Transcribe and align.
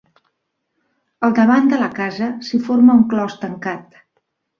Al 1.27 1.35
davant 1.39 1.69
de 1.73 1.79
la 1.81 1.89
casa 1.97 2.29
s'hi 2.47 2.61
forma 2.71 2.95
un 3.01 3.05
clos 3.13 3.37
tancat. 3.45 4.01